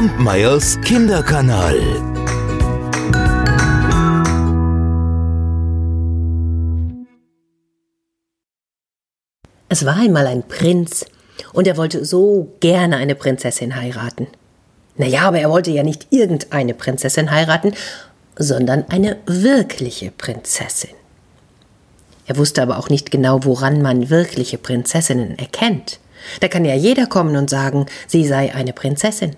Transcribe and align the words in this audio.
Kampmeyers 0.00 0.80
Kinderkanal. 0.80 1.78
Es 9.68 9.84
war 9.84 9.96
einmal 9.96 10.26
ein 10.26 10.42
Prinz 10.48 11.04
und 11.52 11.66
er 11.66 11.76
wollte 11.76 12.06
so 12.06 12.50
gerne 12.60 12.96
eine 12.96 13.14
Prinzessin 13.14 13.76
heiraten. 13.76 14.28
Naja, 14.96 15.20
aber 15.24 15.40
er 15.40 15.50
wollte 15.50 15.70
ja 15.70 15.82
nicht 15.82 16.06
irgendeine 16.08 16.72
Prinzessin 16.72 17.30
heiraten, 17.30 17.74
sondern 18.38 18.86
eine 18.88 19.18
wirkliche 19.26 20.12
Prinzessin. 20.12 20.94
Er 22.26 22.38
wusste 22.38 22.62
aber 22.62 22.78
auch 22.78 22.88
nicht 22.88 23.10
genau, 23.10 23.44
woran 23.44 23.82
man 23.82 24.08
wirkliche 24.08 24.56
Prinzessinnen 24.56 25.38
erkennt. 25.38 26.00
Da 26.40 26.48
kann 26.48 26.64
ja 26.64 26.74
jeder 26.74 27.06
kommen 27.06 27.36
und 27.36 27.50
sagen, 27.50 27.84
sie 28.06 28.26
sei 28.26 28.54
eine 28.54 28.72
Prinzessin. 28.72 29.36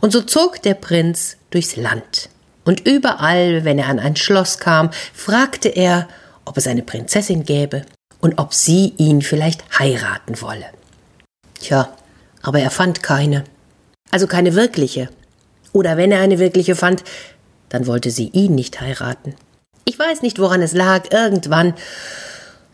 Und 0.00 0.12
so 0.12 0.22
zog 0.22 0.62
der 0.62 0.74
Prinz 0.74 1.36
durchs 1.50 1.76
Land. 1.76 2.28
Und 2.64 2.86
überall, 2.86 3.64
wenn 3.64 3.78
er 3.78 3.88
an 3.88 4.00
ein 4.00 4.16
Schloss 4.16 4.58
kam, 4.58 4.90
fragte 5.14 5.68
er, 5.68 6.08
ob 6.44 6.56
es 6.56 6.66
eine 6.66 6.82
Prinzessin 6.82 7.44
gäbe 7.44 7.82
und 8.20 8.38
ob 8.38 8.54
sie 8.54 8.94
ihn 8.96 9.22
vielleicht 9.22 9.78
heiraten 9.78 10.40
wolle. 10.40 10.66
Tja, 11.60 11.94
aber 12.42 12.60
er 12.60 12.70
fand 12.70 13.02
keine. 13.02 13.44
Also 14.10 14.26
keine 14.26 14.54
wirkliche. 14.54 15.08
Oder 15.72 15.96
wenn 15.96 16.12
er 16.12 16.20
eine 16.20 16.38
wirkliche 16.38 16.74
fand, 16.74 17.04
dann 17.68 17.86
wollte 17.86 18.10
sie 18.10 18.28
ihn 18.28 18.54
nicht 18.54 18.80
heiraten. 18.80 19.34
Ich 19.84 19.98
weiß 19.98 20.22
nicht, 20.22 20.38
woran 20.38 20.62
es 20.62 20.72
lag, 20.72 21.12
irgendwann. 21.12 21.74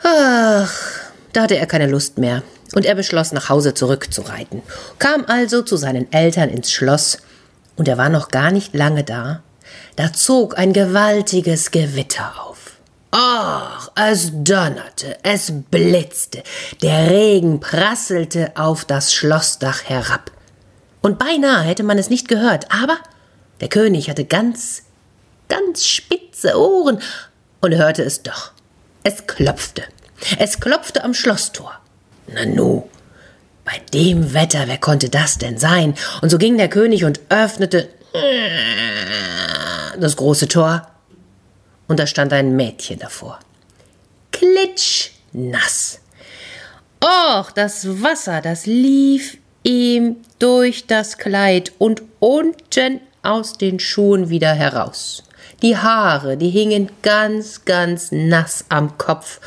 Ach, 0.02 0.72
da 1.32 1.42
hatte 1.42 1.56
er 1.56 1.66
keine 1.66 1.86
Lust 1.86 2.18
mehr 2.18 2.42
und 2.74 2.84
er 2.84 2.94
beschloss, 2.94 3.32
nach 3.32 3.48
Hause 3.48 3.74
zurückzureiten, 3.74 4.62
kam 4.98 5.24
also 5.26 5.62
zu 5.62 5.76
seinen 5.76 6.12
Eltern 6.12 6.48
ins 6.48 6.70
Schloss, 6.70 7.18
und 7.76 7.88
er 7.88 7.98
war 7.98 8.10
noch 8.10 8.28
gar 8.28 8.50
nicht 8.50 8.74
lange 8.74 9.02
da, 9.02 9.42
da 9.96 10.12
zog 10.12 10.58
ein 10.58 10.72
gewaltiges 10.72 11.70
Gewitter 11.70 12.34
auf. 12.44 12.58
Ach, 13.10 13.90
es 13.94 14.30
donnerte, 14.32 15.18
es 15.22 15.52
blitzte, 15.70 16.42
der 16.82 17.10
Regen 17.10 17.60
prasselte 17.60 18.52
auf 18.54 18.84
das 18.86 19.12
Schlossdach 19.12 19.84
herab. 19.84 20.30
Und 21.02 21.18
beinahe 21.18 21.62
hätte 21.64 21.82
man 21.82 21.98
es 21.98 22.08
nicht 22.08 22.28
gehört, 22.28 22.72
aber 22.72 22.96
der 23.60 23.68
König 23.68 24.08
hatte 24.08 24.24
ganz, 24.24 24.84
ganz 25.48 25.84
spitze 25.84 26.58
Ohren 26.58 27.00
und 27.60 27.74
hörte 27.74 28.02
es 28.02 28.22
doch. 28.22 28.52
Es 29.02 29.26
klopfte. 29.26 29.82
Es 30.38 30.60
klopfte 30.60 31.04
am 31.04 31.12
Schlosstor. 31.12 31.81
Nanu, 32.34 32.84
bei 33.64 33.80
dem 33.92 34.34
Wetter, 34.34 34.64
wer 34.66 34.78
konnte 34.78 35.08
das 35.08 35.38
denn 35.38 35.58
sein? 35.58 35.94
Und 36.20 36.30
so 36.30 36.38
ging 36.38 36.56
der 36.56 36.68
König 36.68 37.04
und 37.04 37.20
öffnete 37.28 37.88
das 39.98 40.16
große 40.16 40.48
Tor, 40.48 40.88
und 41.88 41.98
da 41.98 42.06
stand 42.06 42.32
ein 42.32 42.56
Mädchen 42.56 42.98
davor. 42.98 43.38
Klitschnass. 44.30 46.00
Och, 47.02 47.50
das 47.52 48.02
Wasser, 48.02 48.40
das 48.40 48.66
lief 48.66 49.38
ihm 49.62 50.16
durch 50.38 50.86
das 50.86 51.18
Kleid 51.18 51.72
und 51.78 52.02
unten 52.20 53.00
aus 53.22 53.58
den 53.58 53.78
Schuhen 53.78 54.28
wieder 54.30 54.52
heraus. 54.52 55.22
Die 55.62 55.76
Haare, 55.76 56.36
die 56.36 56.50
hingen 56.50 56.90
ganz, 57.02 57.64
ganz 57.64 58.10
nass 58.10 58.64
am 58.68 58.98
Kopf, 58.98 59.40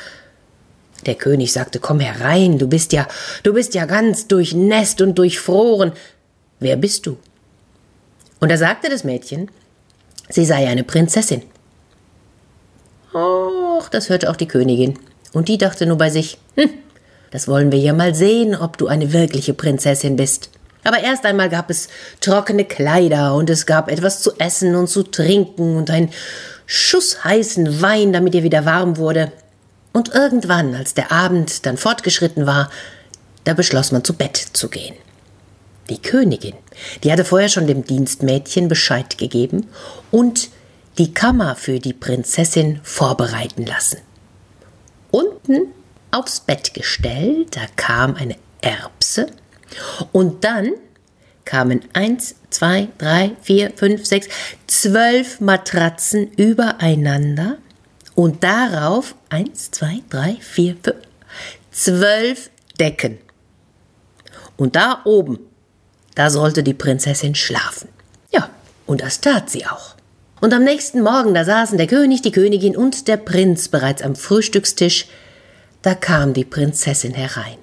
der 1.08 1.16
König 1.16 1.52
sagte, 1.52 1.80
komm 1.80 2.00
herein, 2.00 2.58
du 2.58 2.67
bist 2.67 2.94
ja, 2.94 3.08
du 3.44 3.53
bist 3.53 3.73
ja 3.73 3.86
ganz 3.86 4.28
durchnässt 4.28 5.02
und 5.02 5.17
durchfroren. 5.17 5.94
Wer 6.59 6.78
bist 6.78 7.06
du? 7.06 7.17
Und 8.39 8.52
da 8.52 8.58
sagte 8.58 8.89
das 8.89 9.03
Mädchen, 9.03 9.50
sie 10.30 10.45
sei 10.45 10.67
eine 10.67 10.83
Prinzessin. 10.83 11.44
Och, 13.14 13.89
das 13.89 14.10
hörte 14.10 14.30
auch 14.30 14.36
die 14.36 14.48
Königin. 14.48 14.99
Und 15.33 15.48
die 15.48 15.58
dachte 15.58 15.86
nur 15.86 15.98
bei 15.98 16.10
sich, 16.10 16.38
hm, 16.55 16.70
das 17.32 17.48
wollen 17.48 17.71
wir 17.71 17.80
ja 17.80 17.94
mal 17.94 18.15
sehen, 18.15 18.55
ob 18.55 18.77
du 18.77 18.88
eine 18.88 19.14
wirkliche 19.14 19.54
Prinzessin 19.54 20.15
bist. 20.15 20.49
Aber 20.83 20.99
erst 20.99 21.26
einmal 21.26 21.49
gab 21.49 21.70
es 21.70 21.88
trockene 22.21 22.64
Kleider 22.64 23.33
und 23.33 23.49
es 23.49 23.65
gab 23.65 23.89
etwas 23.89 24.21
zu 24.21 24.38
essen 24.38 24.76
und 24.76 24.88
zu 24.88 25.04
trinken 25.04 25.77
und 25.77 25.89
einen 25.89 26.11
Schuss 26.67 27.23
heißen 27.23 27.82
Wein, 27.82 28.14
damit 28.14 28.36
ihr 28.36 28.44
wieder 28.44 28.65
warm 28.65 28.98
wurde. 28.98 29.32
Und 29.95 30.14
irgendwann, 30.14 30.76
als 30.76 30.94
der 30.94 31.14
Abend 31.14 31.66
dann 31.66 31.78
fortgeschritten 31.78 32.45
war, 32.45 32.70
da 33.45 33.54
beschloss 33.54 33.94
man 33.94 34.04
zu 34.04 34.14
Bett 34.14 34.36
zu 34.36 34.67
gehen. 34.67 34.94
Die 35.89 36.02
Königin, 36.02 36.58
die 37.02 37.14
hatte 37.14 37.23
vorher 37.23 37.48
schon 37.48 37.66
dem 37.66 37.86
Dienstmädchen 37.86 38.67
Bescheid 38.67 39.17
gegeben 39.17 39.67
und 40.11 40.50
die 40.98 41.14
Kammer 41.14 41.56
für 41.56 41.80
die 41.80 41.94
Prinzessin 41.94 42.82
vorbereiten 42.83 43.66
lassen. 43.66 44.00
Unten 45.11 45.67
aufs 46.12 46.42
Bettgestell, 46.42 47.45
da 47.52 47.62
kam 47.77 48.16
eine 48.16 48.36
Erbse 48.60 49.27
und 50.12 50.44
dann 50.44 50.73
kamen 51.45 51.86
eins, 51.94 52.36
zwei, 52.50 52.89
drei, 52.98 53.32
vier, 53.42 53.72
fünf, 53.73 54.06
sechs, 54.06 54.27
zwölf 54.67 55.39
Matratzen 55.39 56.32
übereinander 56.33 57.60
und 58.15 58.43
darauf 58.43 59.15
eins, 59.30 59.71
zwei, 59.71 60.02
drei, 60.09 60.37
vier, 60.39 60.76
fünf, 60.81 60.95
zwölf 61.71 62.49
Decken. 62.80 63.20
Und 64.58 64.76
da 64.76 65.02
oben, 65.03 65.39
da 66.15 66.30
sollte 66.30 66.64
die 66.64 66.73
Prinzessin 66.73 67.36
schlafen. 67.36 67.89
Ja, 68.31 68.49
und 68.86 69.02
das 69.02 69.21
tat 69.21 69.49
sie 69.49 69.65
auch. 69.65 69.95
Und 70.42 70.53
am 70.53 70.64
nächsten 70.64 71.02
Morgen, 71.02 71.33
da 71.33 71.43
saßen 71.43 71.77
der 71.77 71.87
König, 71.87 72.21
die 72.21 72.31
Königin 72.31 72.76
und 72.76 73.08
der 73.08 73.17
Prinz 73.17 73.67
bereits 73.67 74.02
am 74.02 74.15
Frühstückstisch. 74.15 75.08
Da 75.82 75.93
kam 75.93 76.33
die 76.33 76.45
Prinzessin 76.45 77.14
herein. 77.14 77.58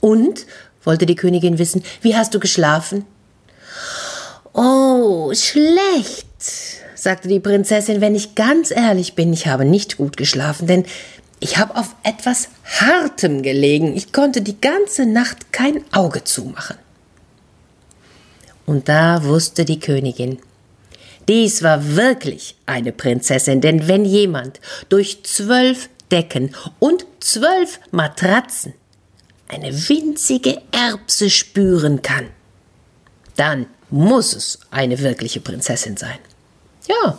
Und, 0.00 0.46
wollte 0.82 1.06
die 1.06 1.16
Königin 1.16 1.58
wissen, 1.58 1.82
wie 2.02 2.16
hast 2.16 2.34
du 2.34 2.40
geschlafen? 2.40 3.04
Oh, 4.52 5.32
schlecht, 5.34 6.23
sagte 7.04 7.28
die 7.28 7.38
Prinzessin, 7.38 8.00
wenn 8.00 8.14
ich 8.14 8.34
ganz 8.34 8.70
ehrlich 8.70 9.14
bin, 9.14 9.32
ich 9.32 9.46
habe 9.46 9.64
nicht 9.64 9.96
gut 9.96 10.16
geschlafen, 10.16 10.66
denn 10.66 10.84
ich 11.38 11.58
habe 11.58 11.76
auf 11.76 11.94
etwas 12.02 12.48
Hartem 12.80 13.42
gelegen. 13.42 13.94
Ich 13.94 14.12
konnte 14.12 14.40
die 14.40 14.60
ganze 14.60 15.04
Nacht 15.04 15.52
kein 15.52 15.84
Auge 15.92 16.24
zumachen. 16.24 16.78
Und 18.66 18.88
da 18.88 19.22
wusste 19.22 19.66
die 19.66 19.78
Königin, 19.78 20.38
dies 21.28 21.62
war 21.62 21.94
wirklich 21.94 22.56
eine 22.64 22.92
Prinzessin, 22.92 23.60
denn 23.60 23.86
wenn 23.86 24.06
jemand 24.06 24.60
durch 24.88 25.22
zwölf 25.24 25.90
Decken 26.10 26.54
und 26.78 27.04
zwölf 27.20 27.80
Matratzen 27.90 28.72
eine 29.48 29.72
winzige 29.88 30.62
Erbse 30.72 31.28
spüren 31.28 32.00
kann, 32.00 32.28
dann 33.36 33.66
muss 33.90 34.34
es 34.34 34.58
eine 34.70 34.98
wirkliche 35.00 35.40
Prinzessin 35.40 35.98
sein. 35.98 36.18
Ja, 36.88 37.18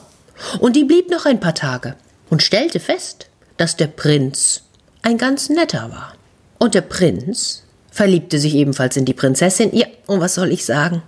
und 0.59 0.76
die 0.76 0.84
blieb 0.84 1.09
noch 1.09 1.26
ein 1.26 1.40
paar 1.40 1.56
Tage 1.56 1.96
und 2.30 2.44
stellte 2.44 2.80
fest, 2.80 3.30
dass 3.58 3.78
der 3.78 3.88
Prinz 3.88 4.64
ein 5.02 5.18
ganz 5.18 5.50
netter 5.50 5.92
war. 5.92 6.14
Und 6.59 6.76
der 6.76 6.81
Prinz 6.81 7.64
verliebte 7.92 8.40
sich 8.40 8.56
ebenfalls 8.56 8.98
in 8.98 9.06
die 9.06 9.14
Prinzessin. 9.14 9.75
Ja, 9.75 9.88
und 10.08 10.20
was 10.20 10.36
soll 10.36 10.52
ich 10.52 10.66
sagen? 10.66 11.02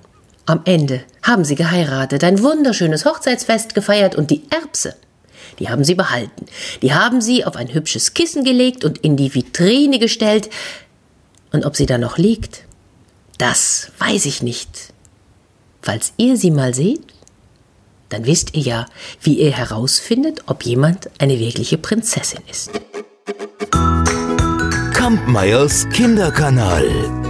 Am 0.45 0.61
Ende 0.63 1.03
haben 1.23 1.43
sie 1.43 1.55
geheiratet, 1.55 2.23
ein 2.23 2.41
wunderschönes 2.41 3.03
Hochzeitsfest 3.03 3.75
gefeiert 3.75 4.15
und 4.15 4.31
die 4.31 4.43
Erbse, 4.49 4.95
die 5.59 5.69
haben 5.69 5.83
sie 5.83 5.95
behalten. 5.95 6.45
Die 6.81 6.93
haben 6.93 7.19
sie 7.19 7.43
auf 7.43 7.57
ein 7.57 7.73
hübsches 7.73 8.13
Kissen 8.13 8.45
gelegt 8.45 8.85
und 8.85 8.99
in 8.99 9.17
die 9.17 9.33
Vitrine 9.33 9.99
gestellt. 9.99 10.49
Und 11.51 11.65
ob 11.65 11.75
sie 11.75 11.85
da 11.85 11.97
noch 11.97 12.17
liegt, 12.17 12.63
das 13.37 13.91
weiß 13.99 14.25
ich 14.25 14.41
nicht. 14.41 14.69
Falls 15.81 16.13
ihr 16.17 16.37
sie 16.37 16.51
mal 16.51 16.73
seht, 16.73 17.13
dann 18.09 18.25
wisst 18.25 18.55
ihr 18.55 18.61
ja, 18.61 18.85
wie 19.21 19.39
ihr 19.39 19.51
herausfindet, 19.51 20.41
ob 20.47 20.63
jemand 20.63 21.09
eine 21.19 21.39
wirkliche 21.39 21.77
Prinzessin 21.77 22.41
ist. 22.49 22.71
Kampmeyers 24.93 25.87
Kinderkanal. 25.89 27.26